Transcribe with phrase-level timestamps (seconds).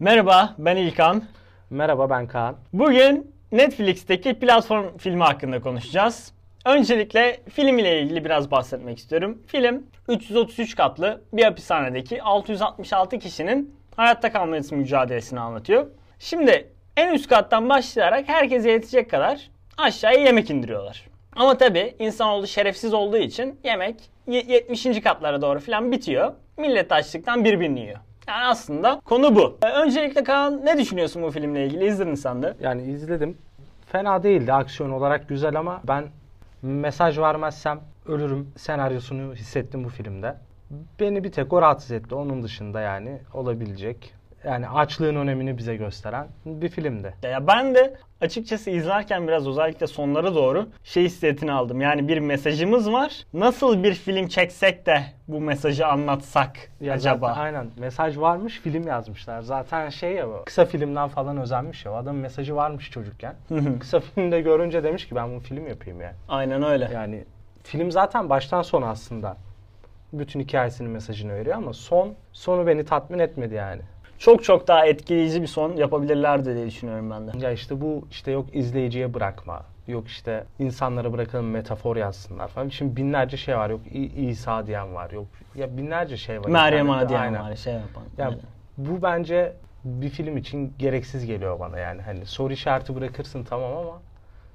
[0.00, 1.24] Merhaba, ben İlkan.
[1.70, 2.56] Merhaba ben Kaan.
[2.72, 6.32] Bugün Netflix'teki platform filmi hakkında konuşacağız.
[6.64, 9.42] Öncelikle film ile ilgili biraz bahsetmek istiyorum.
[9.46, 15.86] Film 333 katlı bir hapishanedeki 666 kişinin hayatta kalması mücadelesini anlatıyor.
[16.18, 21.04] Şimdi en üst kattan başlayarak herkese yetecek kadar aşağıya yemek indiriyorlar.
[21.36, 25.00] Ama tabi insanoğlu şerefsiz olduğu için yemek 70.
[25.00, 26.32] katlara doğru falan bitiyor.
[26.56, 27.98] Millet açlıktan birbirini yiyor.
[28.28, 29.58] Yani aslında konu bu.
[29.62, 31.86] Ee, öncelikle Kaan ne düşünüyorsun bu filmle ilgili?
[31.86, 32.54] İzledin sen de.
[32.60, 33.38] Yani izledim.
[33.86, 36.04] Fena değildi aksiyon olarak güzel ama ben
[36.62, 40.36] mesaj vermezsem ölürüm senaryosunu hissettim bu filmde.
[41.00, 42.14] Beni bir tek o rahatsız etti.
[42.14, 44.14] Onun dışında yani olabilecek
[44.44, 47.14] yani açlığın önemini bize gösteren bir filmdi.
[47.22, 51.80] Ya ben de açıkçası izlerken biraz özellikle sonlara doğru şey hissiyatını aldım.
[51.80, 53.24] Yani bir mesajımız var.
[53.34, 57.28] Nasıl bir film çeksek de bu mesajı anlatsak ya acaba?
[57.28, 57.66] Zaten, aynen.
[57.78, 59.42] Mesaj varmış, film yazmışlar.
[59.42, 60.42] Zaten şey ya bu.
[60.46, 61.92] Kısa filmden falan özenmiş ya.
[61.92, 63.34] O adamın mesajı varmış çocukken.
[63.80, 66.14] kısa filmde görünce demiş ki ben bunu film yapayım yani.
[66.28, 66.90] Aynen öyle.
[66.94, 67.24] Yani
[67.62, 69.36] film zaten baştan sona aslında
[70.12, 73.82] bütün hikayesinin mesajını veriyor ama son sonu beni tatmin etmedi yani
[74.18, 77.46] çok çok daha etkileyici bir son yapabilirlerdi diye düşünüyorum ben de.
[77.46, 79.62] Ya işte bu işte yok izleyiciye bırakma.
[79.88, 82.68] Yok işte insanlara bırakalım metafor yazsınlar falan.
[82.68, 83.70] Şimdi binlerce şey var.
[83.70, 83.80] Yok
[84.16, 85.10] İsa diyen var.
[85.10, 86.48] Yok ya binlerce şey var.
[86.50, 87.42] Meryem Ana diyen aynen.
[87.42, 87.56] var.
[87.56, 88.02] Şey yapan.
[88.18, 88.34] Ya
[88.78, 89.52] bu bence
[89.84, 92.02] bir film için gereksiz geliyor bana yani.
[92.02, 94.00] Hani soru işareti bırakırsın tamam ama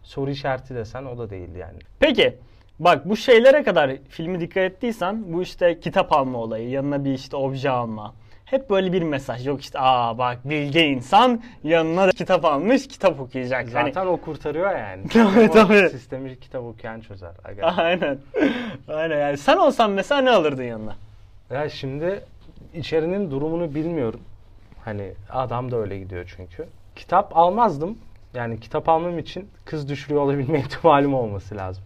[0.03, 1.79] soru işareti desen o da değil yani.
[1.99, 2.37] Peki
[2.79, 7.37] Bak bu şeylere kadar filmi dikkat ettiysen bu işte kitap alma olayı, yanına bir işte
[7.37, 8.13] obje alma,
[8.53, 9.47] hep böyle bir mesaj.
[9.47, 13.69] Yok işte aa bak bilge insan yanına da kitap almış kitap okuyacak.
[13.69, 14.09] Zaten hani...
[14.09, 15.07] o kurtarıyor yani.
[15.13, 15.89] tabii tabii.
[15.89, 17.31] Sistemi kitap okuyan çözer.
[17.43, 17.65] Aga.
[17.65, 18.17] Aynen.
[18.87, 20.95] Aynen yani sen olsan mesela ne alırdın yanına?
[21.49, 22.21] Ya şimdi
[22.73, 24.19] içerinin durumunu bilmiyorum.
[24.85, 26.67] Hani adam da öyle gidiyor çünkü.
[26.95, 27.97] Kitap almazdım.
[28.33, 31.83] Yani kitap almam için kız düşürüyor olabilme ihtimalim olması lazım.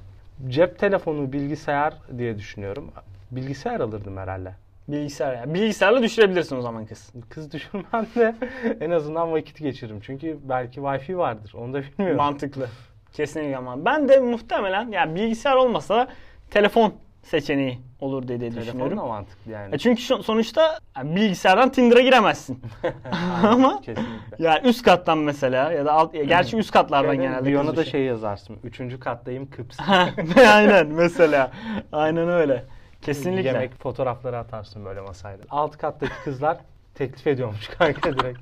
[0.48, 2.92] Cep telefonu, bilgisayar diye düşünüyorum.
[3.32, 4.54] Bilgisayar alırdım herhalde.
[4.88, 5.54] Bilgisayar yani.
[5.54, 7.14] Bilgisayarla düşürebilirsin o zaman kız.
[7.30, 8.36] Kız düşürmem de
[8.82, 10.00] en azından vakit geçiririm.
[10.02, 11.54] Çünkü belki wifi vardır.
[11.58, 12.18] Onu da bilmiyorum.
[12.18, 12.70] Mantıklı.
[13.14, 16.08] Kesinlikle ama ben de muhtemelen yani bilgisayar olmasa
[16.52, 16.94] telefon
[17.24, 18.90] seçeneği olur diye Telefon düşünüyorum.
[18.90, 19.76] Telefon da mantıklı yani.
[19.76, 22.62] E çünkü sonuçta yani bilgisayardan Tinder'a giremezsin.
[23.44, 24.36] Ama kesinlikle.
[24.40, 27.50] yani üst kattan mesela ya da alt ya gerçi üst katlardan Şeyden, genelde.
[27.50, 28.58] Biyona da şey yazarsın.
[28.64, 29.78] Üçüncü kattayım Kıps.
[30.48, 31.52] Aynen mesela.
[31.92, 32.66] Aynen öyle.
[33.02, 33.48] Kesinlikle.
[33.48, 35.46] Yemek fotoğrafları atarsın böyle masayla.
[35.50, 36.58] Alt kattaki kızlar
[36.98, 38.40] teklif ediyormuş kanka direkt.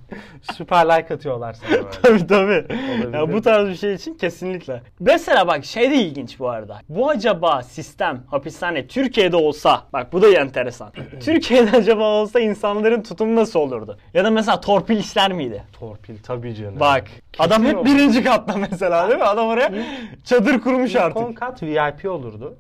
[0.53, 1.89] Süper like atıyorlar sana böyle.
[2.03, 2.65] tabii tabii.
[3.17, 4.81] Ya bu tarz bir şey için kesinlikle.
[4.99, 6.79] Mesela bak şey de ilginç bu arada.
[6.89, 10.91] Bu acaba sistem, hapishane Türkiye'de olsa, bak bu da enteresan.
[11.19, 13.97] Türkiye'de acaba olsa insanların tutumu nasıl olurdu?
[14.13, 15.63] Ya da mesela torpil işler miydi?
[15.79, 16.79] Torpil tabii canım.
[16.79, 19.25] Bak Kesin adam hep birinci katta mesela değil mi?
[19.25, 19.71] Adam oraya
[20.23, 21.17] çadır kurmuş artık.
[21.23, 22.57] Son kat VIP olurdu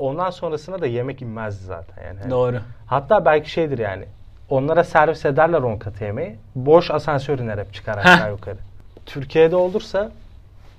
[0.00, 2.30] ondan sonrasına da yemek inmezdi zaten yani.
[2.30, 2.56] Doğru.
[2.86, 4.04] Hatta belki şeydir yani.
[4.48, 6.36] Onlara servis ederler on katı yemeği.
[6.54, 8.58] Boş asansör iner hep çıkar aşağı yukarı.
[9.06, 10.10] Türkiye'de olursa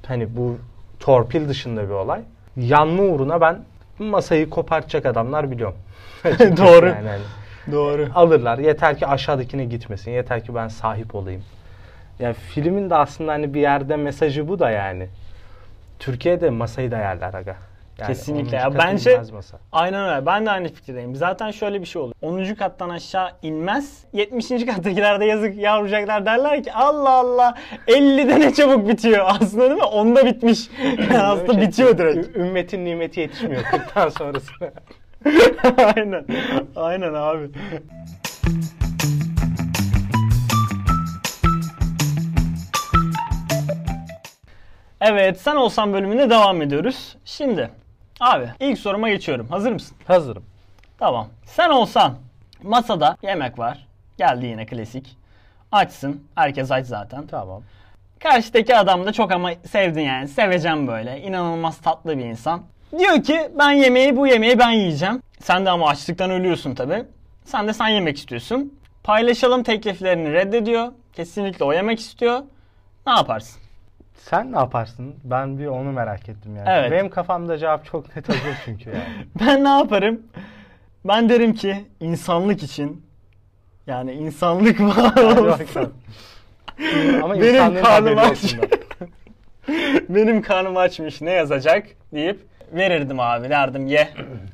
[0.08, 0.58] hani bu
[1.00, 2.22] torpil dışında bir olay.
[2.58, 3.60] Yanma uğruna ben
[4.00, 5.78] masayı kopartacak adamlar biliyorum.
[6.58, 6.88] Doğru.
[6.88, 7.22] Yani hani
[7.72, 8.08] Doğru.
[8.16, 8.58] Alırlar.
[8.58, 10.12] Yeter ki aşağıdakine gitmesin.
[10.12, 11.44] Yeter ki ben sahip olayım.
[12.20, 15.08] Yani filmin de aslında hani bir yerde mesajı bu da yani.
[16.00, 17.56] Türkiye'de masayı da yerler aga.
[18.02, 18.78] Yani Kesinlikle ya.
[18.78, 19.22] Bence
[19.72, 20.26] aynen öyle.
[20.26, 21.16] Ben de aynı fikirdeyim.
[21.16, 22.14] Zaten şöyle bir şey olur.
[22.22, 22.54] 10.
[22.54, 24.06] kattan aşağı inmez.
[24.14, 24.50] 70.
[24.50, 27.58] kattakiler de yazık yavrucaklar derler ki Allah Allah
[27.88, 29.26] 50'de ne çabuk bitiyor.
[29.42, 29.84] Aslında değil mi?
[29.84, 30.70] Onda bitmiş.
[31.20, 32.38] aslında şey, bitiyor direkt.
[32.38, 34.72] Ümmetin nimeti yetişmiyor 40'tan sonrasına.
[35.96, 36.26] aynen.
[36.76, 37.50] Aynen abi.
[45.02, 47.18] Evet, sen olsan bölümüne devam ediyoruz.
[47.26, 47.70] Şimdi
[48.22, 49.48] Abi ilk soruma geçiyorum.
[49.50, 49.98] Hazır mısın?
[50.08, 50.44] Hazırım.
[50.98, 51.28] Tamam.
[51.46, 52.14] Sen olsan
[52.64, 53.88] masada yemek var.
[54.18, 55.18] Geldi yine klasik.
[55.72, 56.24] Açsın.
[56.36, 57.28] Herkes aç zaten.
[57.28, 57.64] Tamam.
[58.20, 60.28] Karşıdaki adam da çok ama sevdin yani.
[60.28, 61.22] Seveceğim böyle.
[61.22, 62.62] İnanılmaz tatlı bir insan.
[63.00, 65.22] Diyor ki ben yemeği bu yemeği ben yiyeceğim.
[65.40, 67.06] Sen de ama açlıktan ölüyorsun tabi.
[67.46, 68.80] Sen de sen yemek istiyorsun.
[69.04, 70.92] Paylaşalım tekliflerini reddediyor.
[71.14, 72.40] Kesinlikle o yemek istiyor.
[73.08, 73.61] Ne yaparsın?
[74.30, 75.16] Sen ne yaparsın?
[75.24, 76.68] Ben bir onu merak ettim yani.
[76.70, 76.92] Evet.
[76.92, 79.04] Benim kafamda cevap çok net hazır çünkü yani.
[79.40, 80.22] ben ne yaparım?
[81.06, 83.06] Ben derim ki insanlık için
[83.88, 85.94] yani insanlık var olsun.
[87.24, 88.56] Ama benim karnım aç.
[90.10, 94.10] benim karnım açmış ne yazacak deyip verirdim abi derdim ye.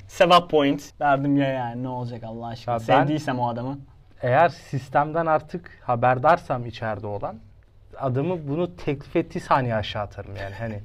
[0.07, 2.73] Sevap point derdim ye yani ne olacak Allah aşkına.
[2.73, 3.77] Ya Sevdiysem o adamı.
[4.21, 7.35] eğer sistemden artık haberdarsam içeride olan
[7.99, 10.79] adamı bunu teklif ettiği saniye aşağı atarım yani hani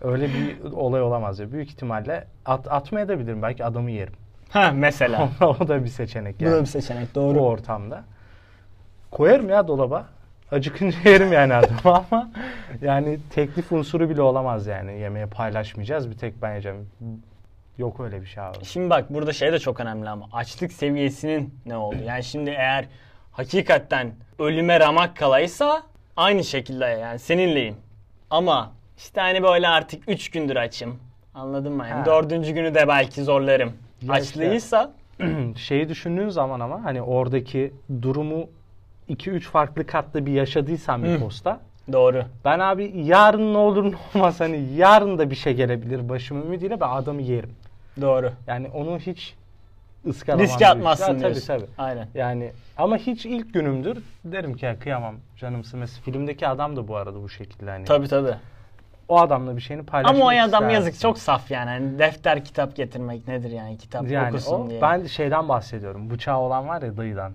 [0.00, 1.52] öyle bir olay olamaz ya.
[1.52, 4.14] Büyük ihtimalle at, atmaya da bilirim belki adamı yerim.
[4.50, 5.28] Ha mesela.
[5.40, 6.54] o da bir seçenek Bu yani.
[6.56, 7.40] da bir seçenek Bu doğru.
[7.40, 8.04] ortamda.
[9.10, 10.06] Koyarım ya dolaba.
[10.52, 12.30] Acıkınca yerim yani adamı ama
[12.80, 14.98] yani teklif unsuru bile olamaz yani.
[15.00, 16.90] Yemeği paylaşmayacağız bir tek ben yiyeceğim.
[17.78, 18.64] Yok öyle bir şey abi.
[18.64, 21.96] Şimdi bak burada şey de çok önemli ama açlık seviyesinin ne oldu?
[22.06, 22.84] Yani şimdi eğer
[23.32, 25.82] hakikaten ölüme ramak kalaysa
[26.16, 27.76] aynı şekilde yani seninleyim.
[28.30, 30.96] Ama işte hani böyle artık 3 gündür açım.
[31.34, 31.86] Anladın mı?
[31.88, 32.06] Yani Ha.
[32.06, 33.72] dördüncü günü de belki zorlarım.
[34.02, 34.92] Ya Açlıysa
[35.56, 37.72] Şeyi düşündüğün zaman ama hani oradaki
[38.02, 38.46] durumu
[39.10, 41.60] 2-3 farklı katlı bir yaşadıysan bir posta.
[41.92, 42.24] doğru.
[42.44, 46.80] Ben abi yarın ne olur ne olmaz hani yarın da bir şey gelebilir başım ümidiyle
[46.80, 47.50] ben adamı yerim.
[48.00, 48.32] Doğru.
[48.46, 49.34] Yani onu hiç
[50.06, 50.44] ıskalamam.
[50.46, 51.46] Riske büyük- atmazsın Ya, tabii diyorsun.
[51.46, 51.66] tabii.
[51.78, 52.08] Aynen.
[52.14, 55.80] Yani ama hiç ilk günümdür derim ki ya kıyamam canımsın.
[55.80, 57.84] Mesela filmdeki adam da bu arada bu şekilde hani.
[57.84, 58.34] Tabii tabii.
[59.08, 60.68] O adamla bir şeyini paylaşmak Ama o adam istersin.
[60.68, 61.70] yazık çok saf yani.
[61.70, 64.80] Hani defter kitap getirmek nedir yani kitap yani okusun o, diye.
[64.82, 66.10] ben şeyden bahsediyorum.
[66.10, 67.32] Bıçağı olan var ya dayıdan.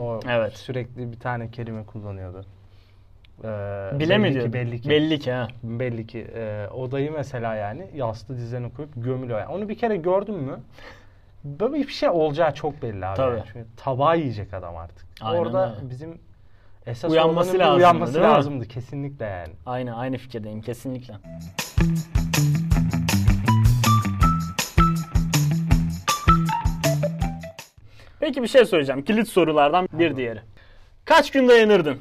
[0.00, 0.56] O Evet.
[0.56, 2.44] sürekli bir tane kelime kullanıyordu.
[3.44, 4.46] Ee, Bile mi belli diyor?
[4.46, 4.88] ki, belli ki.
[4.88, 5.48] Belli ki ha.
[5.62, 6.26] Belli ki.
[6.34, 9.40] Ee, o dayı mesela yani yaslı dizlerini koyup gömülüyor.
[9.40, 10.60] Yani onu bir kere gördün mü
[11.46, 13.16] böyle bir şey olacağı çok belli abi.
[13.16, 13.36] Tabii.
[13.36, 13.46] Yani.
[13.52, 15.06] Çünkü tabağı yiyecek adam artık.
[15.20, 15.90] Aynen Orada öyle.
[15.90, 16.18] bizim
[16.86, 19.52] esas Uyanması lazımdı, uyanması lazımdı kesinlikle yani.
[19.66, 21.14] Aynı aynı fikirdeyim kesinlikle.
[28.20, 29.04] Peki bir şey söyleyeceğim.
[29.04, 30.40] Kilit sorulardan bir diğeri.
[31.04, 31.98] Kaç gün dayanırdın?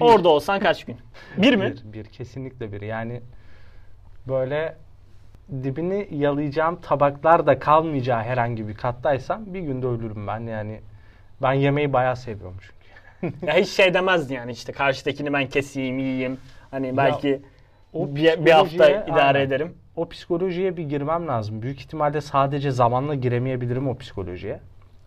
[0.00, 0.04] Bir.
[0.04, 0.96] Orada olsan kaç gün?
[1.36, 1.74] Bir mi?
[1.84, 2.80] Bir, bir kesinlikle bir.
[2.80, 3.22] Yani
[4.28, 4.76] böyle
[5.50, 10.80] dibini yalayacağım tabaklar da kalmayacağı herhangi bir kattaysam bir günde ölürüm ben yani.
[11.42, 12.74] Ben yemeği bayağı seviyorum çünkü.
[13.46, 16.38] Ya hiç şey demezdin yani işte karşıdakini ben keseyim, yiyeyim.
[16.70, 17.42] Hani belki
[17.92, 19.40] o bir, bir hafta idare aynen.
[19.40, 19.74] ederim.
[19.96, 21.62] O psikolojiye bir girmem lazım.
[21.62, 24.60] Büyük ihtimalle sadece zamanla giremeyebilirim o psikolojiye.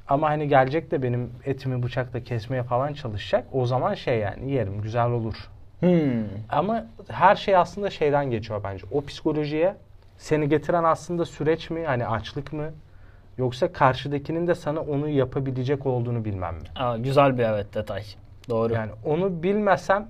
[0.08, 3.46] Ama hani gelecek de benim etimi bıçakla kesmeye falan çalışacak.
[3.52, 5.50] O zaman şey yani yerim güzel olur.
[5.80, 6.24] Hmm.
[6.50, 8.86] Ama her şey aslında şeyden geçiyor bence.
[8.92, 9.76] O psikolojiye
[10.18, 11.86] seni getiren aslında süreç mi?
[11.86, 12.72] Hani açlık mı?
[13.38, 16.62] Yoksa karşıdakinin de sana onu yapabilecek olduğunu bilmem mi?
[16.76, 18.04] Aa, güzel bir evet detay.
[18.50, 18.74] Doğru.
[18.74, 20.10] Yani onu bilmesem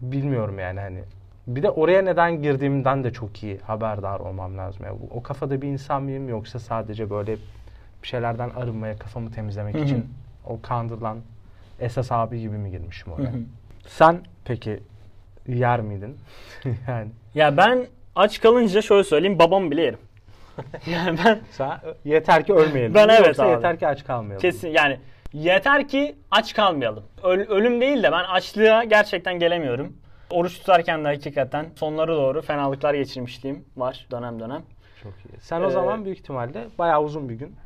[0.00, 1.00] bilmiyorum yani hani.
[1.46, 4.84] Bir de oraya neden girdiğimden de çok iyi haberdar olmam lazım.
[4.86, 7.32] Yani o kafada bir insan mıyım yoksa sadece böyle
[8.02, 9.84] bir şeylerden arınmaya, kafamı temizlemek Hı hı.
[9.84, 10.04] için
[10.46, 11.18] o kandırılan
[11.80, 13.30] esas abi gibi mi girmişim oraya?
[13.32, 13.40] hı.
[13.86, 14.80] Sen peki
[15.48, 16.16] yer miydin?
[16.88, 19.98] yani Ya ben aç kalınca şöyle söyleyeyim babam bile yerim.
[20.86, 22.94] yani ben sen yeter ki ölmeyelim.
[22.94, 23.50] Ben evet Yoksa abi.
[23.50, 24.40] yeter ki aç kalmayalım.
[24.40, 24.98] kesin yani
[25.32, 27.04] yeter ki aç kalmayalım.
[27.22, 29.96] Öl- ölüm değil de ben açlığa gerçekten gelemiyorum.
[30.30, 34.62] Oruç tutarken de hakikaten sonlara doğru fenalıklar geçirmişliğim var dönem dönem.
[35.02, 35.40] Çok iyi.
[35.40, 37.56] Sen o Ee, zaman büyük ihtimalle bayağı uzun bir gün.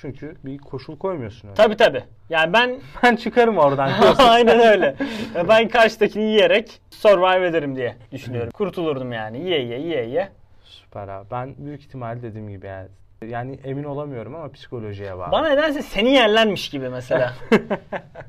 [0.00, 1.54] Çünkü bir koşul koymuyorsun öyle.
[1.54, 2.04] Tabi tabi.
[2.30, 3.90] Yani ben Ben çıkarım oradan.
[4.18, 4.96] aynen öyle.
[5.48, 8.50] Ben karşıdakini yiyerek survive ederim diye düşünüyorum.
[8.54, 9.38] Kurtulurdum yani.
[9.40, 10.28] Yiye yiye yiye yiye.
[10.64, 11.26] Süper abi.
[11.30, 12.88] Ben büyük ihtimal dediğim gibi yani.
[13.28, 15.32] Yani emin olamıyorum ama psikolojiye bağlı.
[15.32, 17.32] Bana nedense seni yerlermiş gibi mesela.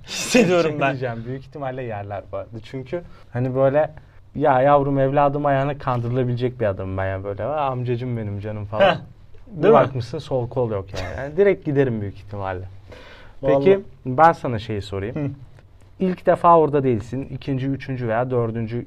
[0.08, 0.90] Hissediyorum Şey ben.
[0.90, 2.50] diyeceğim, büyük ihtimalle yerler vardı.
[2.64, 3.02] Çünkü
[3.34, 3.92] hani böyle
[4.36, 7.44] ya yavrum evladım ayağına kandırılabilecek bir adamım ben ya böyle.
[7.44, 8.98] "Aa, amcacım benim canım falan.
[9.52, 9.80] Bir değil mi?
[9.80, 11.18] bakmışsın sol kol yok yani.
[11.18, 12.66] Yani direkt giderim büyük ihtimalle.
[13.42, 13.64] Vallahi.
[13.66, 15.16] Peki ben sana şeyi sorayım.
[15.16, 15.30] Hı.
[16.00, 17.28] İlk defa orada değilsin.
[17.32, 18.86] İkinci, üçüncü veya dördüncü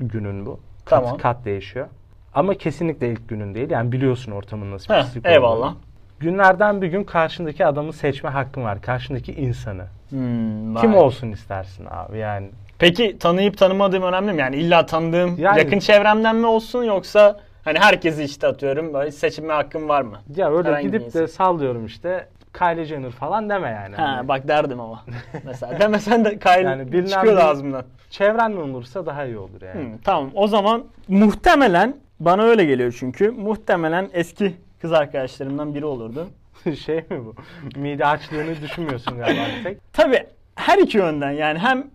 [0.00, 0.60] günün bu.
[0.84, 1.18] Kat, Tamam.
[1.18, 1.86] kat değişiyor.
[2.34, 3.70] Ama kesinlikle ilk günün değil.
[3.70, 5.56] Yani biliyorsun ortamın nasıl pislik eyvallah.
[5.66, 5.76] olduğunu.
[6.20, 8.80] Günlerden bir gün karşındaki adamı seçme hakkın var.
[8.82, 9.84] Karşındaki insanı.
[10.10, 11.00] Hmm, Kim vay.
[11.00, 12.48] olsun istersin abi yani.
[12.78, 14.40] Peki tanıyıp tanımadığım önemli mi?
[14.40, 19.52] Yani illa tanıdığım Yani- yakın çevremden mi olsun yoksa hani herkesi işte atıyorum böyle seçilme
[19.52, 20.18] hakkım var mı?
[20.36, 23.96] Ya öyle Herhangi gidip de sallıyorum işte Kylie Jenner falan deme yani.
[23.96, 25.04] Ha Hani bak derdim ama.
[25.44, 27.84] Mesela demesen de Kyle Yani çıkıyor ağzımdan.
[28.10, 29.84] Çevrenle olursa daha iyi olur yani.
[29.84, 36.28] Hmm, tamam o zaman muhtemelen bana öyle geliyor çünkü muhtemelen eski kız arkadaşlarımdan biri olurdu.
[36.84, 37.34] şey mi bu?
[37.80, 39.92] Mide açlığını düşünmüyorsun galiba tek.
[39.92, 41.86] Tabii her iki yönden yani hem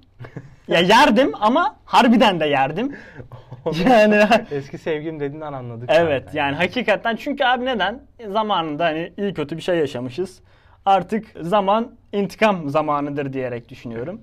[0.67, 2.95] ya yerdim ama harbiden de yerdim.
[3.89, 5.89] yani Eski sevgim dediğinden anladık.
[5.93, 6.37] evet zaten.
[6.39, 8.01] yani hakikaten çünkü abi neden?
[8.29, 10.41] Zamanında hani iyi kötü bir şey yaşamışız.
[10.85, 14.21] Artık zaman intikam zamanıdır diyerek düşünüyorum.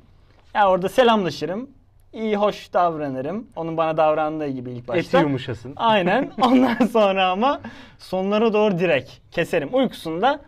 [0.55, 1.71] Ya orada selamlaşırım.
[2.13, 3.47] iyi hoş davranırım.
[3.57, 5.21] Onun bana davrandığı gibi ilk Eti başta.
[5.21, 5.73] yumuşasın.
[5.77, 6.31] Aynen.
[6.43, 7.61] Ondan sonra ama
[7.99, 9.69] sonlara doğru direkt keserim.
[9.73, 10.41] Uykusunda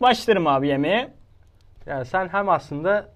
[0.00, 1.08] başlarım abi yemeğe.
[1.86, 3.08] Yani sen hem aslında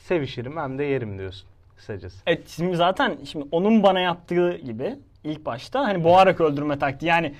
[0.00, 1.49] sevişirim hem de yerim diyorsun
[1.80, 2.16] kısacası.
[2.26, 7.34] Evet şimdi zaten şimdi onun bana yaptığı gibi ilk başta hani boğarak öldürme taktiği yani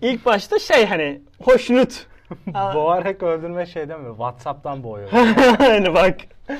[0.00, 2.06] ilk başta şey hani hoşnut.
[2.46, 4.08] Boğarak öldürme şey deme.
[4.08, 5.10] Whatsapp'tan boğuyor.
[5.58, 6.16] hani bak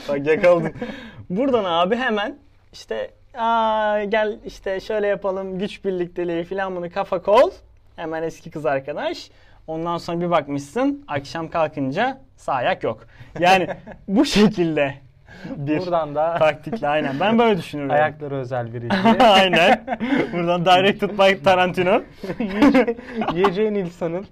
[0.09, 0.73] bak yakaladım.
[1.31, 2.39] Buradan abi hemen
[2.73, 7.51] işte aa, gel işte şöyle yapalım güç birlikteliği falan bunu kafa kol.
[7.97, 9.31] Hemen eski kız arkadaş.
[9.67, 13.07] Ondan sonra bir bakmışsın akşam kalkınca sağ ayak yok.
[13.41, 13.69] Yani
[14.09, 14.95] bu şekilde
[15.57, 17.21] bir Buradan da taktikle aynen.
[17.21, 17.95] Ben böyle düşünüyorum.
[17.95, 19.25] ayakları özel bir ilgi.
[19.25, 19.85] aynen.
[20.33, 22.03] Buradan directed by Tarantino.
[23.35, 24.27] Yiyeceğin insanın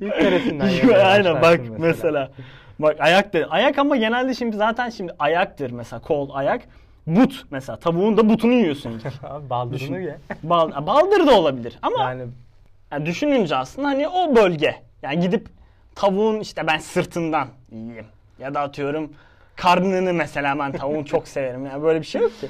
[0.00, 2.30] ilk keresinden yemeye aynen bak mesela.
[2.78, 3.46] Bak ayak de.
[3.46, 6.62] Ayak ama genelde şimdi zaten şimdi ayaktır mesela kol ayak.
[7.06, 9.02] But mesela tavuğun da butunu yiyorsun.
[9.22, 9.94] Abi baldırını Düşün.
[9.94, 10.16] ye.
[10.42, 12.22] Bal, baldır da olabilir ama Yani
[12.92, 14.74] yani düşününce aslında hani o bölge.
[15.02, 15.48] Yani gidip
[15.94, 18.06] tavuğun işte ben sırtından yiyeyim.
[18.38, 19.12] Ya da atıyorum
[19.56, 21.66] karnını mesela ben tavuğun çok severim.
[21.66, 22.48] Yani böyle bir şey yok ki.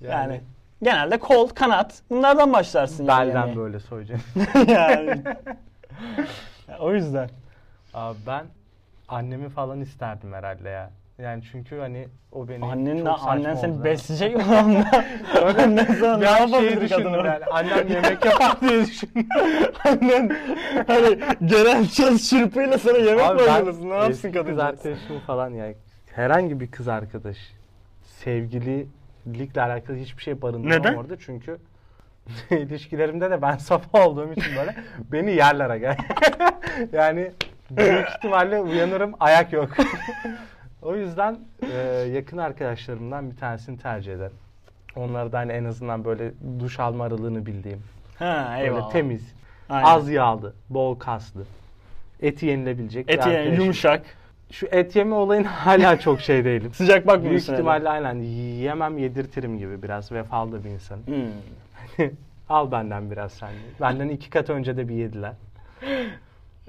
[0.00, 0.40] Yani,
[0.82, 3.04] genelde kol, kanat bunlardan başlarsın.
[3.04, 3.56] yani belden yemeğe.
[3.56, 4.42] böyle soyacaksın.
[4.68, 5.22] yani.
[6.68, 7.30] Ya o yüzden.
[7.94, 8.46] Abi ben
[9.08, 10.90] annemi falan isterdim herhalde ya.
[11.18, 13.84] Yani çünkü hani o beni Annen, çok saçma annen oldu seni ama.
[13.84, 15.04] besleyecek olan da.
[15.62, 17.44] Annen sana ne yapabilir kadın yani.
[17.50, 19.28] Annem yemek yapar diye düşündüm.
[19.84, 20.36] Annen
[20.86, 23.90] hani gelen çalış çırpıyla sana yemek mi hazırlasın?
[23.90, 24.50] Ne yapsın eski kadın?
[24.50, 25.74] kız arkadaşım falan yani
[26.16, 27.36] herhangi bir kız arkadaş
[28.02, 30.94] sevgililikle alakalı hiçbir şey barındırmam Neden?
[30.94, 31.58] orada çünkü
[32.50, 34.76] ilişkilerimde de ben safa olduğum için böyle
[35.12, 35.96] beni yerler aga.
[36.92, 37.30] yani
[37.70, 39.70] büyük ihtimalle uyanırım ayak yok.
[40.82, 41.38] o yüzden
[41.72, 41.76] e,
[42.12, 44.36] yakın arkadaşlarımdan bir tanesini tercih ederim.
[44.96, 47.82] Onlardan hani en azından böyle duş alma aralığını bildiğim.
[48.18, 48.90] Ha Böyle eyvallah.
[48.90, 49.34] temiz,
[49.68, 49.86] Aynen.
[49.88, 51.44] az yağlı, bol kaslı.
[52.22, 53.08] Eti yenilebilecek.
[53.08, 54.02] bir Et yani yumuşak.
[54.50, 56.72] Şu et yeme olayına hala çok şey değilim.
[56.74, 57.52] Sıcak Büyük bakmıyorsun.
[57.52, 57.62] öyle.
[57.62, 58.14] ihtimalle aynen
[58.60, 61.06] yemem yedirtirim gibi biraz vefalı bir insanım.
[61.06, 62.08] Hmm.
[62.48, 63.48] Al benden biraz sen.
[63.48, 63.54] de.
[63.80, 65.32] Benden iki kat önce de bir yediler.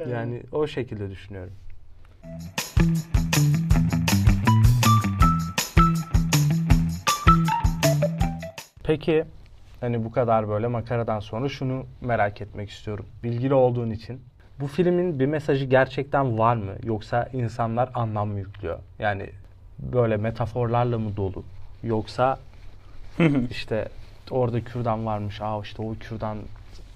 [0.09, 1.53] Yani o şekilde düşünüyorum.
[8.83, 9.25] Peki
[9.81, 13.05] hani bu kadar böyle makaradan sonra şunu merak etmek istiyorum.
[13.23, 14.21] Bilgili olduğun için.
[14.59, 16.71] Bu filmin bir mesajı gerçekten var mı?
[16.83, 18.79] Yoksa insanlar anlam mı yüklüyor?
[18.99, 19.29] Yani
[19.79, 21.43] böyle metaforlarla mı dolu?
[21.83, 22.39] Yoksa
[23.49, 23.87] işte
[24.31, 25.41] orada kürdan varmış.
[25.41, 26.37] Aa işte o kürdan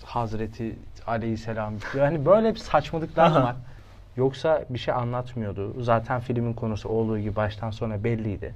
[0.06, 0.75] Hazreti
[1.08, 1.74] Aleyhisselam.
[1.98, 3.56] Yani böyle bir saçmalıklar mı var?
[4.18, 5.84] Yoksa bir şey anlatmıyordu.
[5.84, 8.54] Zaten filmin konusu olduğu gibi baştan sona belliydi.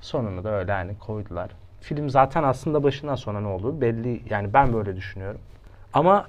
[0.00, 1.50] Sonunu da öyle hani koydular.
[1.80, 4.22] Film zaten aslında başından sonra ne olduğu belli.
[4.30, 5.40] Yani ben böyle düşünüyorum.
[5.92, 6.26] Ama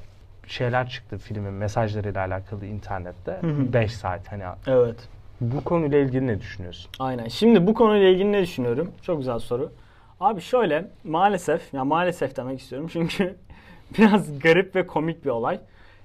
[0.47, 3.31] şeyler çıktı filmin mesajlarıyla alakalı internette.
[3.41, 3.73] hı.
[3.73, 4.95] 5 saat hani Evet.
[5.41, 6.91] bu konuyla ilgili ne düşünüyorsun?
[6.99, 7.27] Aynen.
[7.27, 8.91] Şimdi bu konuyla ilgili ne düşünüyorum?
[9.01, 9.71] Çok güzel soru.
[10.19, 13.35] Abi şöyle maalesef ya maalesef demek istiyorum çünkü
[13.97, 15.59] biraz garip ve komik bir olay.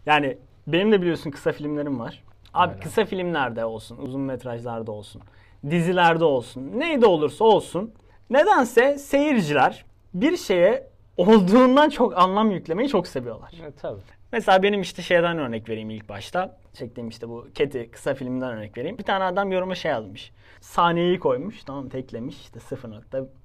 [0.07, 2.23] Yani benim de biliyorsun kısa filmlerim var.
[2.55, 2.81] Abi Aynen.
[2.83, 5.23] kısa filmlerde olsun, uzun metrajlarda olsun,
[5.71, 7.93] dizilerde olsun, neyde olursa olsun.
[8.31, 9.85] Nedense seyirciler
[10.15, 13.53] bir şeye olduğundan çok anlam yüklemeyi çok seviyorlar.
[13.63, 14.01] Evet tabii.
[14.33, 16.57] Mesela benim işte şeyden örnek vereyim ilk başta.
[16.73, 18.99] Çektiğim işte bu Keti kısa filminden örnek vereyim.
[18.99, 20.33] Bir tane adam yoruma şey yazmış.
[20.61, 22.91] Saniyeyi koymuş tamam teklemiş işte 0.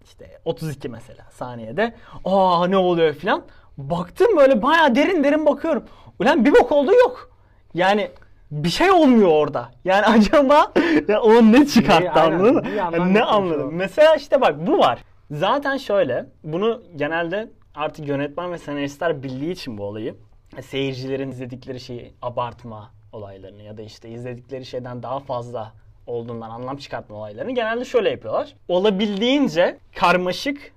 [0.03, 1.93] işte 32 mesela saniyede.
[2.25, 3.43] Aa ne oluyor filan.
[3.77, 5.83] Baktım böyle bayağı derin derin bakıyorum.
[6.19, 7.31] Ulan bir bok olduğu yok.
[7.73, 8.11] Yani
[8.51, 9.71] bir şey olmuyor orada.
[9.85, 10.73] Yani acaba
[11.07, 12.63] ya o ne çıkarttı anladın mı?
[12.75, 13.67] Yani ne anladım?
[13.67, 13.71] o.
[13.71, 14.99] Mesela işte bak bu var.
[15.31, 20.15] Zaten şöyle bunu genelde artık yönetmen ve senaristler bildiği için bu olayı
[20.61, 25.73] seyircilerin izledikleri şeyi abartma olaylarını ya da işte izledikleri şeyden daha fazla
[26.07, 28.53] olduğundan anlam çıkartma olaylarını genelde şöyle yapıyorlar.
[28.67, 30.71] Olabildiğince karmaşık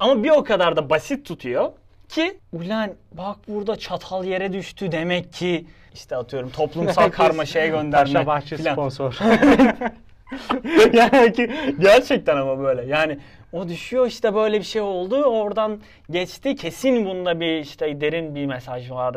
[0.00, 1.72] ama bir o kadar da basit tutuyor
[2.08, 8.26] ki ulan bak burada çatal yere düştü demek ki işte atıyorum toplumsal karmaşaya gönderme Paşa
[8.26, 9.18] Bahçe sponsor.
[10.92, 12.86] yani ki gerçekten ama böyle.
[12.86, 13.18] Yani
[13.52, 15.22] o düşüyor işte böyle bir şey oldu.
[15.22, 15.80] Oradan
[16.10, 16.56] geçti.
[16.56, 19.16] Kesin bunda bir işte derin bir mesaj var.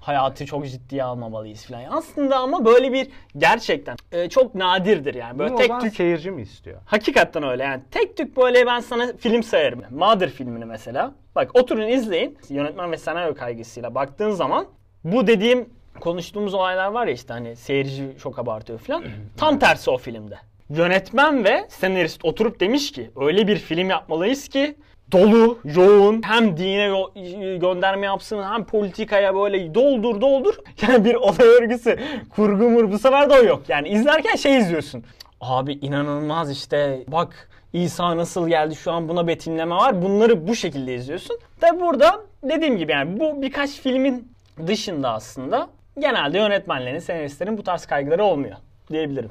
[0.00, 1.84] Hayatı çok ciddiye almamalıyız falan.
[1.90, 5.38] Aslında ama böyle bir gerçekten e, çok nadirdir yani.
[5.38, 6.80] Böyle Bunu tek tük seyirci mi istiyor?
[6.86, 7.82] Hakikaten öyle yani.
[7.90, 9.82] Tek tük böyle ben sana film sayarım.
[9.90, 11.14] Mother filmini mesela.
[11.34, 12.38] Bak oturun izleyin.
[12.48, 14.66] Yönetmen ve senaryo kaygısıyla baktığın zaman
[15.04, 15.68] bu dediğim
[16.00, 19.04] konuştuğumuz olaylar var ya işte hani seyirci çok abartıyor falan.
[19.36, 20.38] Tam tersi o filmde.
[20.70, 24.76] Yönetmen ve senarist oturup demiş ki öyle bir film yapmalıyız ki
[25.12, 27.10] dolu, yoğun, hem dine yo-
[27.60, 30.54] gönderme yapsın hem politikaya böyle doldur doldur.
[30.82, 31.98] Yani bir olay örgüsü,
[32.30, 33.62] kurgu mur bu sefer de o yok.
[33.68, 35.04] Yani izlerken şey izliyorsun.
[35.40, 40.02] abi inanılmaz işte bak İsa nasıl geldi şu an buna betimleme var.
[40.02, 41.38] Bunları bu şekilde izliyorsun.
[41.60, 44.32] Tabi burada dediğim gibi yani bu birkaç filmin
[44.66, 45.68] dışında aslında
[45.98, 48.56] genelde yönetmenlerin, senaristlerin bu tarz kaygıları olmuyor
[48.90, 49.30] diyebilirim.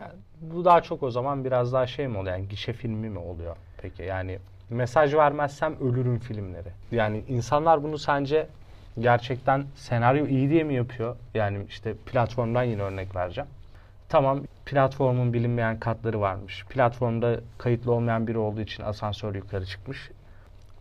[0.51, 2.35] Bu daha çok o zaman biraz daha şey mi oluyor?
[2.35, 3.55] Yani gişe filmi mi oluyor?
[3.77, 6.69] Peki yani mesaj vermezsem ölürüm filmleri.
[6.91, 8.47] Yani insanlar bunu sence
[8.99, 11.15] gerçekten senaryo iyi diye mi yapıyor?
[11.33, 13.49] Yani işte platformdan yine örnek vereceğim.
[14.09, 16.65] Tamam platformun bilinmeyen katları varmış.
[16.69, 20.11] Platformda kayıtlı olmayan biri olduğu için asansör yukarı çıkmış.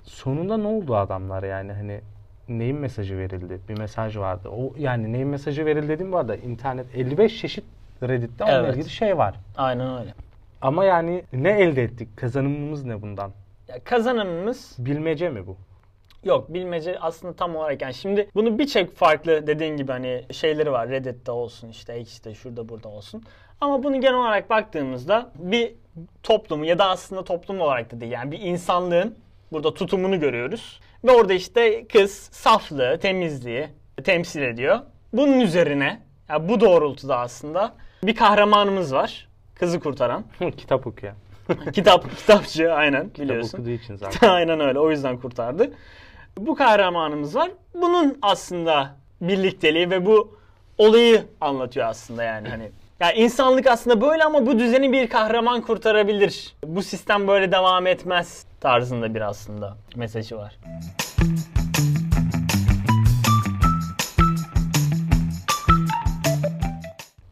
[0.02, 2.00] Sonunda ne oldu adamlar yani hani
[2.49, 3.61] neyin mesajı verildi?
[3.69, 4.49] Bir mesaj vardı.
[4.49, 7.64] O yani neyin mesajı verildi dediğim bu arada internet 55 çeşit
[8.09, 8.75] Reddit'te onunla Evet.
[8.76, 9.35] ilgili şey var.
[9.56, 10.14] Aynen öyle.
[10.62, 12.16] Ama yani ne elde ettik?
[12.16, 13.32] Kazanımımız ne bundan?
[13.68, 15.56] Ya kazanımımız Bilmece mi bu?
[16.25, 20.88] Yok bilmece aslında tam olarak yani şimdi bunu birçok farklı dediğin gibi hani şeyleri var
[20.88, 23.23] Reddit'te olsun işte X'te şurada burada olsun.
[23.61, 25.75] Ama bunu genel olarak baktığımızda bir
[26.23, 29.14] toplumu ya da aslında toplum olarak da değil yani bir insanlığın
[29.52, 30.80] burada tutumunu görüyoruz.
[31.04, 33.68] Ve orada işte kız saflığı, temizliği
[34.04, 34.78] temsil ediyor.
[35.12, 39.28] Bunun üzerine yani bu doğrultuda aslında bir kahramanımız var.
[39.54, 40.25] Kızı kurtaran.
[40.56, 41.12] Kitap okuyor.
[41.73, 43.59] Kitap, kitapçı aynen Kitap biliyorsun.
[43.59, 44.28] okuduğu için zaten.
[44.30, 44.78] Aynen öyle.
[44.78, 45.71] O yüzden kurtardı.
[46.38, 47.50] Bu kahramanımız var.
[47.75, 50.38] Bunun aslında birlikteliği ve bu
[50.78, 52.71] olayı anlatıyor aslında yani hani.
[53.00, 56.54] Ya insanlık aslında böyle ama bu düzeni bir kahraman kurtarabilir.
[56.64, 60.56] Bu sistem böyle devam etmez tarzında bir aslında mesajı var.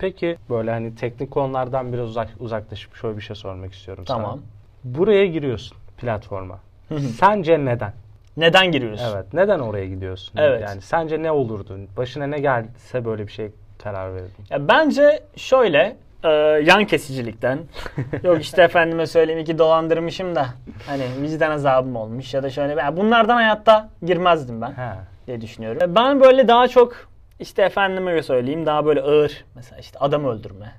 [0.00, 4.30] Peki böyle hani teknik konulardan biraz uzak, uzaklaşıp şöyle bir şey sormak istiyorum Tamam.
[4.85, 4.97] sana.
[4.97, 6.59] Buraya giriyorsun platforma.
[7.19, 7.92] Sence neden?
[8.37, 9.04] Neden giriyorsun?
[9.14, 9.35] Evet.
[9.35, 10.35] Neden oraya gidiyorsun?
[10.38, 10.62] Evet.
[10.62, 11.78] Yani sence ne olurdu?
[11.97, 13.50] Başına ne gelse böyle bir şey
[13.83, 14.45] karar verirdin.
[14.50, 16.28] Ya bence şöyle e,
[16.65, 17.58] yan kesicilikten
[18.25, 20.47] yok işte efendime söyleyeyim iki dolandırmışım da
[20.86, 24.91] hani vicdan azabım olmuş ya da şöyle ben bunlardan hayatta girmezdim ben He.
[25.26, 25.95] diye düşünüyorum.
[25.95, 27.09] Ben böyle daha çok
[27.40, 30.72] işte efendime söyleyeyim daha böyle ağır mesela işte adam öldürme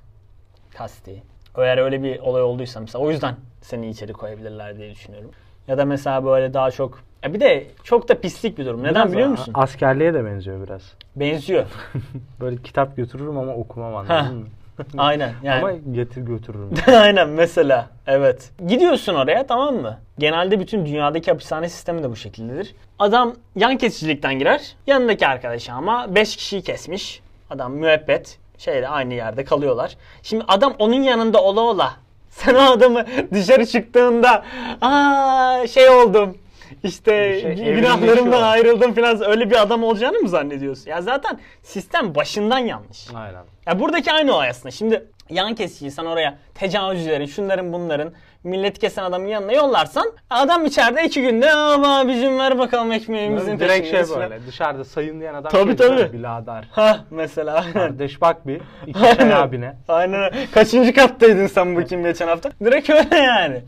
[0.74, 1.22] kasti.
[1.56, 5.30] Eğer öyle bir olay olduysa mesela o yüzden seni içeri koyabilirler diye düşünüyorum.
[5.68, 8.82] Ya da mesela böyle daha çok ya bir de çok da pislik bir durum.
[8.82, 9.54] Neden Biraz biliyor musun?
[9.54, 10.94] Askerliğe de benziyor biraz.
[11.16, 11.66] Benziyor.
[12.40, 14.46] Böyle kitap götürürüm ama okumam anladın mı?
[14.98, 15.32] Aynen.
[15.42, 16.70] Yani Ama getir götürürüm.
[16.86, 17.88] Aynen mesela.
[18.06, 18.50] Evet.
[18.66, 19.98] Gidiyorsun oraya tamam mı?
[20.18, 22.74] Genelde bütün dünyadaki hapishane sistemi de bu şekildedir.
[22.98, 24.76] Adam yan kesicilikten girer.
[24.86, 27.22] Yanındaki arkadaşı ama 5 kişiyi kesmiş.
[27.50, 28.38] Adam müebbet.
[28.58, 29.96] Şeyde aynı yerde kalıyorlar.
[30.22, 31.92] Şimdi adam onun yanında ola ola.
[32.30, 34.44] Sen o adamı dışarı çıktığında
[34.80, 36.38] aa şey oldum.
[36.84, 40.90] İşte Şey, günahlarımdan ayrıldım falan öyle bir adam olacağını mı zannediyorsun?
[40.90, 43.08] Ya zaten sistem başından yanlış.
[43.14, 43.42] Aynen.
[43.66, 44.70] Ya buradaki aynı olay aslında.
[44.70, 48.12] Şimdi yan kesiciyi sen oraya tecavüzcülerin, şunların bunların
[48.44, 53.72] millet kesen adamın yanına yollarsan adam içeride iki günde ama abicim ver bakalım ekmeğimizin Direkt
[53.72, 56.12] şey peşindeyiz falan." böyle dışarıda sayınlayan adam Tabii, şey tabii.
[56.12, 56.68] birader.
[56.72, 57.64] Ha mesela.
[57.72, 58.60] Kardeş bak bir.
[58.86, 59.16] iki Aynen.
[59.16, 59.76] çay abine.
[59.88, 60.32] Aynen.
[60.54, 62.50] Kaçıncı kattaydın sen bakayım geçen hafta?
[62.64, 63.60] Direkt öyle yani.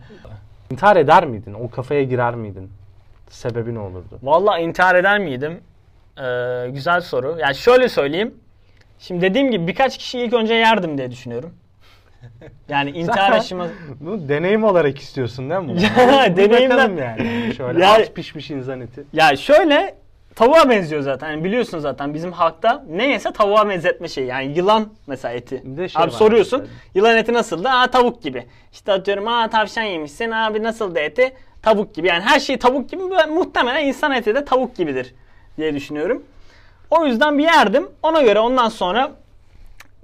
[0.70, 1.54] İntihar eder miydin?
[1.54, 2.70] O kafaya girer miydin?
[3.30, 4.18] Sebebi ne olurdu?
[4.22, 5.60] Vallahi intihar eder miydim?
[6.18, 7.36] Ee, güzel soru.
[7.40, 8.34] Yani şöyle söyleyeyim.
[8.98, 11.54] Şimdi dediğim gibi birkaç kişi ilk önce yerdim diye düşünüyorum.
[12.68, 13.68] Yani intihar aşımı...
[14.00, 15.68] Bunu deneyim olarak istiyorsun değil mi?
[15.96, 16.36] bunu?
[16.36, 17.54] Deneyimden- yani.
[17.54, 19.04] Şöyle Ya- az pişmiş insan eti.
[19.12, 19.94] Ya şöyle
[20.34, 21.30] tavuğa benziyor zaten.
[21.30, 24.26] Yani biliyorsun zaten bizim halkta ne yese tavuğa benzetme şeyi.
[24.26, 25.62] Yani yılan mesela eti.
[25.64, 26.60] Bir şey abi soruyorsun.
[26.60, 26.78] mesela.
[26.94, 27.70] Yılan eti nasıl da?
[27.72, 28.46] Aa tavuk gibi.
[28.72, 30.30] İşte atıyorum aa tavşan yemişsin.
[30.30, 31.34] Abi nasıl da eti?
[31.64, 32.06] Tavuk gibi.
[32.06, 33.02] Yani her şey tavuk gibi.
[33.10, 35.14] Böyle Muhtemelen insan eti de tavuk gibidir
[35.56, 36.22] diye düşünüyorum.
[36.90, 37.88] O yüzden bir yerdim.
[38.02, 39.12] Ona göre ondan sonra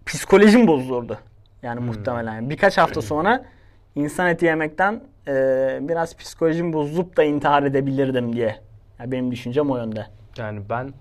[0.07, 1.18] psikolojim bozulurdu.
[1.62, 2.35] Yani muhtemelen.
[2.35, 3.44] Yani Birkaç hafta sonra
[3.94, 5.33] insan eti yemekten e,
[5.81, 8.61] biraz psikolojim bozulup da intihar edebilirdim diye.
[8.99, 10.07] Yani benim düşüncem o yönde.
[10.38, 10.92] Yani ben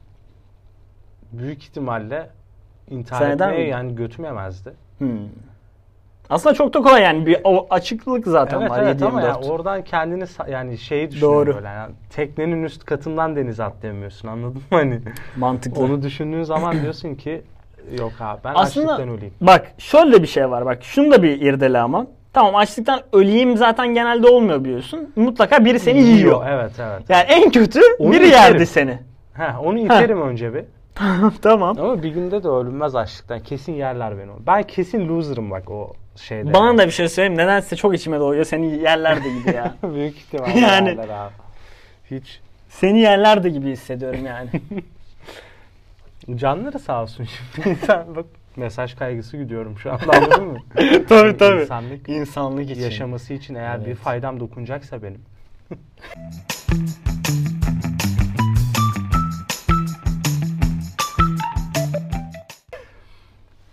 [1.32, 2.30] büyük ihtimalle
[2.89, 4.74] intihar Sen etmeye yani götüm yemezdi.
[4.98, 5.19] Hmm.
[6.30, 9.26] Aslında çok da kolay yani bir o açıklık zaten Evet var evet ama 7-24.
[9.26, 11.56] ya oradan kendini yani şeyi düşünüyorum Doğru.
[11.56, 11.68] böyle.
[11.68, 15.00] Yani teknenin üst katından denize atlayamıyorsun anladın mı hani?
[15.38, 15.84] Mantıklı.
[15.84, 17.42] Onu düşündüğün zaman diyorsun ki
[18.00, 19.34] yok abi ben Aslında açlıktan öleyim.
[19.42, 22.08] bak şöyle bir şey var bak şunu da bir irdele ama.
[22.34, 25.12] Tamam açlıktan öleyim zaten genelde olmuyor biliyorsun.
[25.15, 26.46] Mutlaka biri seni yiyor.
[26.50, 27.10] Evet evet.
[27.10, 28.32] Yani en kötü Onu biri iterim.
[28.34, 29.00] yerdi seni.
[29.34, 30.65] Heh, onu iterim önce bir.
[31.42, 31.78] tamam.
[31.80, 33.39] Ama bir günde de ölünmez açlıktan.
[33.39, 34.32] Kesin yerler beni.
[34.48, 36.54] Ben kesin loser'ım bak o şeyde.
[36.54, 37.38] Bana da bir şey söyleyeyim.
[37.38, 38.44] Nedense çok içime doğuyor.
[38.46, 39.76] Seni yerler de gibi ya.
[39.94, 41.34] Büyük ihtimalle Yani- abi.
[42.12, 42.40] Hiç.
[42.70, 44.50] Seni yerler de gibi hissediyorum yani.
[46.40, 47.70] Canları sağ olsun şimdi.
[47.70, 50.60] İnsan bak Mesaj kaygısı gidiyorum şu anda anladın mı?
[51.10, 51.62] tabii tabii.
[51.62, 52.82] İnsanlık İnsanlık için.
[52.82, 53.98] yaşaması için eğer bir Evet.
[53.98, 55.22] faydam dokunacaksa benim.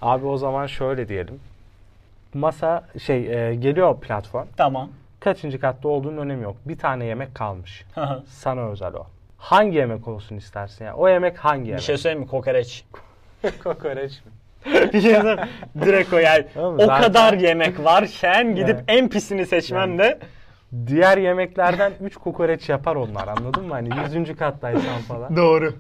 [0.03, 1.41] Abi o zaman şöyle diyelim.
[2.41, 4.47] Masa şey e, geliyor platform.
[4.57, 4.91] Tamam.
[5.21, 6.57] Kaçıncı katta olduğunun önemi yok.
[6.65, 7.85] Bir tane yemek kalmış.
[8.29, 9.07] Sana özel o.
[9.39, 10.95] Hangi yemek olsun istersin ya?
[10.95, 11.83] O yemek hangi bir yemek?
[11.83, 12.31] şey söyleyeyim mi?
[12.31, 12.85] Kokoreç.
[13.65, 14.33] Kokoreç mi?
[14.93, 15.39] bir şey söyleyeyim.
[15.81, 16.47] Direkt o yani.
[16.57, 20.19] Oğlum o zaten- kadar yemek varken gidip Yani- en pisini seçmem Yani- de
[20.87, 23.73] Diğer yemeklerden 3 kokoreç yapar onlar anladın mı?
[23.73, 24.37] Hani 100.
[24.37, 25.37] kattaysan falan.
[25.37, 25.75] doğru.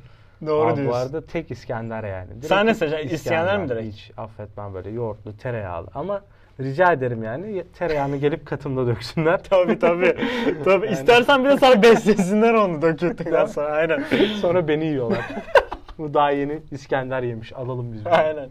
[0.47, 0.92] Doğru Abi diyorsun.
[0.92, 2.29] Bu arada tek İskender yani.
[2.31, 3.14] Direkt Sen ne seçeceksin?
[3.14, 3.95] İskender mi direkt?
[3.97, 5.87] Hiç affetmem böyle yoğurtlu, tereyağlı.
[5.95, 6.21] Ama
[6.61, 9.42] rica ederim yani tereyağını gelip katımda döksünler.
[9.51, 10.16] Tabii tabii.
[10.64, 10.87] tabii.
[10.87, 13.66] İstersen bir de sana beslesinler onu döküldükten sonra.
[13.66, 14.05] Aynen.
[14.40, 15.27] Sonra beni yiyorlar.
[15.99, 17.53] bu daha yeni İskender yemiş.
[17.53, 18.05] Alalım biz.
[18.05, 18.14] bunu.
[18.14, 18.49] Aynen.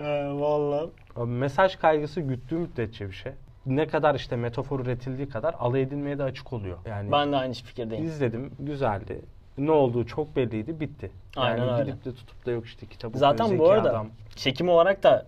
[0.00, 0.90] Ee, vallahi.
[1.16, 3.32] Abi mesaj kaygısı güttüğü müddetçe bir şey.
[3.66, 6.78] Ne kadar işte metafor üretildiği kadar alay edilmeye de açık oluyor.
[6.86, 8.04] Yani Ben de aynı fikirdeyim.
[8.04, 9.20] izledim, güzeldi.
[9.58, 11.10] Ne olduğu çok belliydi, bitti.
[11.36, 11.90] Aynen yani öyle.
[11.90, 15.26] gidip de tutup da yok işte kitabı Zaten bu arada çekim olarak da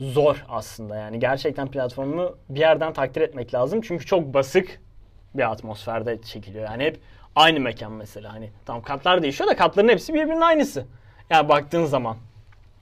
[0.00, 4.80] zor aslında yani gerçekten platformu bir yerden takdir etmek lazım çünkü çok basık
[5.34, 7.00] bir atmosferde çekiliyor yani hep
[7.36, 10.86] aynı mekan mesela hani tam katlar değişiyor da katların hepsi birbirinin aynısı
[11.30, 12.16] yani baktığın zaman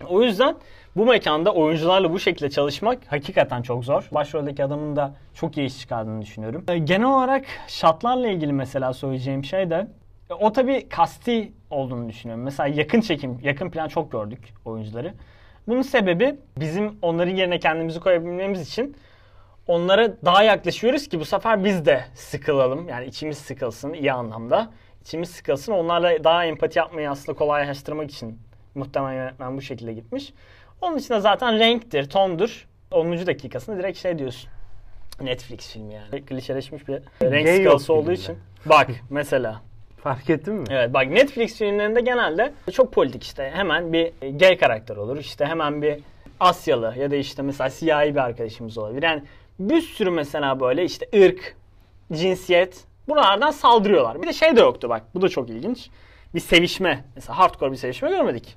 [0.09, 0.57] o yüzden
[0.97, 4.09] bu mekanda oyuncularla bu şekilde çalışmak hakikaten çok zor.
[4.13, 6.65] Başroldeki adamın da çok iyi iş çıkardığını düşünüyorum.
[6.69, 9.89] Ee, Genel olarak şatlarla ilgili mesela söyleyeceğim şey de
[10.31, 12.45] e, o tabii kasti olduğunu düşünüyorum.
[12.45, 15.15] Mesela yakın çekim, yakın plan çok gördük oyuncuları.
[15.69, 18.97] Bunun sebebi bizim onların yerine kendimizi koyabilmemiz için
[19.67, 22.89] onlara daha yaklaşıyoruz ki bu sefer biz de sıkılalım.
[22.89, 24.71] Yani içimiz sıkılsın iyi anlamda.
[25.03, 25.73] İçimiz sıkılsın.
[25.73, 28.39] Onlarla daha empati yapmayı aslında kolaylaştırmak için
[28.75, 30.33] muhtemelen yönetmen bu şekilde gitmiş.
[30.81, 32.69] Onun için de zaten renktir, tondur.
[32.91, 33.27] 10.
[33.27, 34.51] dakikasında direkt şey diyorsun.
[35.21, 36.25] Netflix filmi yani.
[36.25, 38.39] Klişeleşmiş bir renk Gay skalası olduğu için.
[38.67, 39.61] Bak mesela.
[40.03, 40.65] Fark ettin mi?
[40.71, 43.51] Evet bak Netflix filmlerinde genelde çok politik işte.
[43.55, 45.17] Hemen bir gay karakter olur.
[45.17, 45.97] İşte hemen bir
[46.41, 49.03] Asyalı ya da işte mesela siyahi bir arkadaşımız olabilir.
[49.03, 49.23] Yani
[49.59, 51.57] bir sürü mesela böyle işte ırk,
[52.13, 54.23] cinsiyet buralardan saldırıyorlar.
[54.23, 55.03] Bir de şey de yoktu bak.
[55.15, 55.91] Bu da çok ilginç.
[56.35, 57.05] Bir sevişme.
[57.15, 58.57] Mesela hardcore bir sevişme görmedik.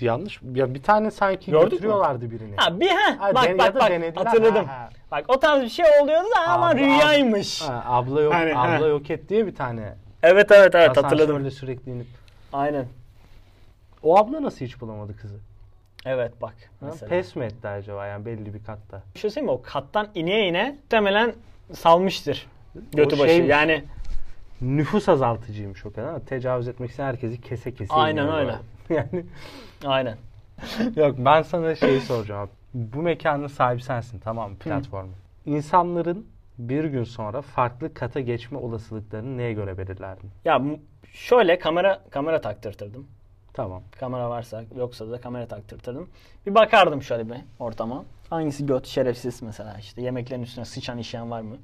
[0.00, 0.40] Yanlış.
[0.54, 1.70] Ya bir tane sanki Gördük mü?
[1.70, 2.56] götürüyorlardı birini.
[2.56, 4.24] Ha bir ha, Ha, bak den- bak bak denediler.
[4.24, 4.64] hatırladım.
[4.66, 4.88] Ha, ha.
[5.10, 7.62] Bak o tarz bir şey oluyordu da ama Abla- rüyaymış.
[7.62, 8.86] Ha, abla yok, Hani, abla ha.
[8.86, 9.94] yok et diye bir tane.
[10.24, 11.20] Evet evet evet hatırladım.
[11.36, 12.06] Asansörle sürekli inip.
[12.52, 12.86] Aynen.
[14.02, 15.36] O abla nasıl hiç bulamadı kızı?
[16.04, 16.54] Evet bak.
[16.80, 17.08] Ha, Mesela.
[17.10, 19.02] Pes mi etti acaba yani belli bir katta?
[19.14, 19.58] Bir şey söyleyeyim mi?
[19.58, 21.34] O kattan ineye ine muhtemelen
[21.72, 22.46] salmıştır.
[22.92, 23.28] Götü başı.
[23.28, 23.50] şeymiş.
[23.50, 23.84] Yani
[24.60, 28.58] Nüfus azaltıcıymış o kadar ama tecavüz etmek isteyen herkesi kese kese Aynen öyle.
[28.88, 29.08] böyle.
[29.14, 29.24] yani
[29.84, 30.16] aynen.
[30.96, 32.50] yok ben sana şeyi soracağım abi.
[32.74, 35.10] Bu mekanın sahibi sensin tamam mı platformu?
[35.46, 36.26] İnsanların
[36.58, 40.30] bir gün sonra farklı kata geçme olasılıklarını neye göre belirlerdin?
[40.44, 40.62] Ya
[41.12, 43.06] şöyle kamera kamera taktırtırdım.
[43.52, 43.82] Tamam.
[44.00, 46.08] Kamera varsa yoksa da kamera taktırtırdım.
[46.46, 48.04] Bir bakardım şöyle bir ortama.
[48.30, 51.56] Hangisi göt şerefsiz mesela işte yemeklerin üstüne sıçan işeyen var mı?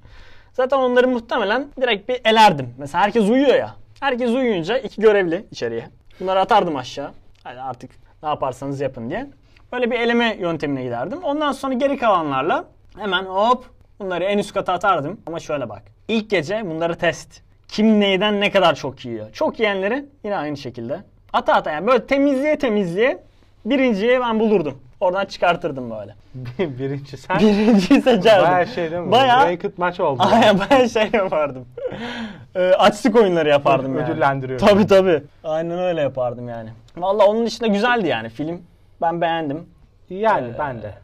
[0.52, 2.74] Zaten onları muhtemelen direkt bir elerdim.
[2.78, 3.74] Mesela herkes uyuyor ya.
[4.00, 5.88] Herkes uyuyunca iki görevli içeriye.
[6.20, 7.10] Bunları atardım aşağı.
[7.44, 7.90] Hadi artık
[8.22, 9.30] ne yaparsanız yapın diye.
[9.72, 11.18] Böyle bir eleme yöntemine giderdim.
[11.22, 12.64] Ondan sonra geri kalanlarla
[12.98, 13.64] hemen hop
[14.00, 15.20] bunları en üst kata atardım.
[15.26, 15.82] Ama şöyle bak.
[16.08, 17.40] İlk gece bunları test.
[17.68, 19.32] Kim neyden ne kadar çok yiyor.
[19.32, 21.00] Çok yiyenleri yine aynı şekilde.
[21.32, 23.22] Ata ata yani böyle temizliğe temizliğe
[23.64, 24.78] birinciyi ben bulurdum.
[25.00, 26.14] Oradan çıkartırdım böyle.
[26.78, 28.44] Birinci sen Birinciyi seçerdim.
[28.52, 29.12] bayağı şey değil mi?
[29.12, 30.22] Bayağı, Ranked maç oldu.
[30.32, 31.66] Aynen bayağı şey yapardım.
[32.54, 34.10] Ee, açlık oyunları yapardım yani.
[34.12, 34.58] Ödüllendiriyor.
[34.58, 35.22] Tabii tabii.
[35.44, 36.70] Aynen öyle yapardım yani.
[36.96, 38.62] Valla onun dışında güzeldi yani film.
[39.02, 39.66] Ben beğendim.
[40.10, 40.94] Yani Ee, ben de.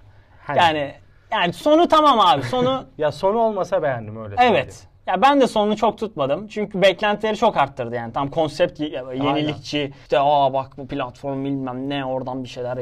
[0.47, 0.93] Hani- Yani
[1.33, 2.43] yani sonu tamam abi.
[2.43, 4.55] Sonu ya sonu olmasa beğendim öyle söyleyeyim.
[4.57, 4.87] evet.
[5.07, 6.49] Ya ben de sonunu çok tutmadım.
[6.49, 8.13] Çünkü beklentileri çok arttırdı yani.
[8.13, 9.93] Tam konsept yenilikçi.
[10.03, 12.79] İşte aa bak bu platform bilmem ne oradan bir şeyler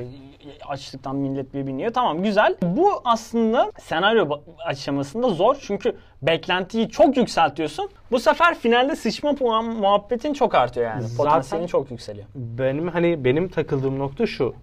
[0.68, 1.92] açlıktan millet bir biniyor.
[1.92, 2.54] Tamam güzel.
[2.62, 4.28] Bu aslında senaryo
[4.66, 5.56] aşamasında zor.
[5.60, 7.88] Çünkü beklentiyi çok yükseltiyorsun.
[8.10, 11.02] Bu sefer finalde sıçma puan muhabbetin çok artıyor yani.
[11.02, 12.26] Zaten- Potansiyelin çok yükseliyor.
[12.34, 14.54] Benim hani benim takıldığım nokta şu.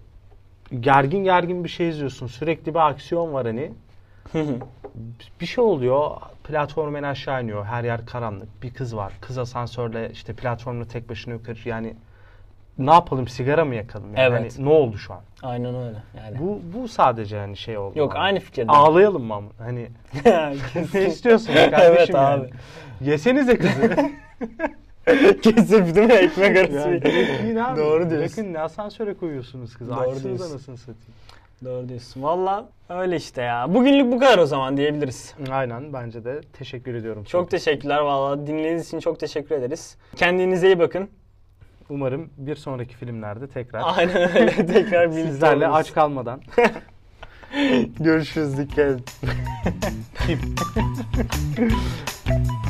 [0.80, 2.26] Gergin gergin bir şey izliyorsun.
[2.26, 3.72] Sürekli bir aksiyon var hani.
[5.40, 6.10] bir şey oluyor.
[6.44, 7.64] Platform en aşağı iniyor.
[7.64, 8.62] Her yer karanlık.
[8.62, 9.12] Bir kız var.
[9.20, 11.58] Kız asansörle işte platformla tek başına yukarı.
[11.64, 11.94] Yani
[12.78, 14.16] ne yapalım sigara mı yakalım?
[14.16, 14.54] Yani Evet.
[14.58, 15.20] Hani ne oldu şu an?
[15.42, 16.38] Aynen öyle yani.
[16.38, 17.98] Bu bu sadece hani şey oldu.
[17.98, 18.22] Yok bana.
[18.22, 18.70] aynı fikirdeyim.
[18.70, 19.42] Ağlayalım mı?
[19.58, 19.88] Hani
[20.94, 22.26] ne istiyorsunuz kardeşim evet yani?
[22.26, 22.50] abi.
[23.00, 23.96] Yesenize kızı.
[25.42, 26.72] Kesip değil mi ekmek arası?
[26.74, 27.00] yani
[27.42, 27.80] yiyin abi.
[27.80, 28.18] Doğru diyorsun.
[28.36, 29.90] Bırakın ne asansöre koyuyorsunuz kızı.
[29.90, 30.50] Doğru Açsınız diyorsun.
[30.50, 30.98] anasını satayım.
[31.64, 32.22] Doğru diyorsun.
[32.22, 33.74] Valla öyle işte ya.
[33.74, 35.34] Bugünlük bu kadar o zaman diyebiliriz.
[35.50, 37.24] Aynen bence de teşekkür ediyorum.
[37.24, 38.46] Çok teşekkürler valla.
[38.46, 39.96] Dinlediğiniz için çok teşekkür ederiz.
[40.16, 41.08] Kendinize iyi bakın.
[41.90, 44.66] Umarım bir sonraki filmlerde tekrar Aynen öyle.
[44.66, 45.80] Tekrar sizlerle oluruz.
[45.80, 46.40] aç kalmadan
[48.00, 48.58] Görüşürüz.
[48.58, 49.04] Dikkat edin.